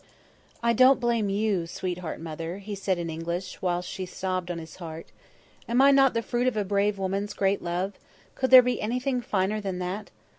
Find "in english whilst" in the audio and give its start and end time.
2.97-3.87